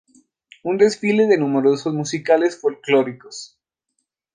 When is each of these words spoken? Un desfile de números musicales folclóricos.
Un 0.63 0.79
desfile 0.79 1.27
de 1.27 1.37
números 1.37 1.85
musicales 1.85 2.59
folclóricos. 2.59 3.59